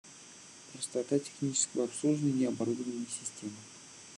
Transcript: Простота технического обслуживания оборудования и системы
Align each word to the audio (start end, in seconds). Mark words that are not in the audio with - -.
Простота 0.73 1.19
технического 1.19 1.83
обслуживания 1.83 2.47
оборудования 2.47 3.03
и 3.05 3.23
системы 3.23 3.55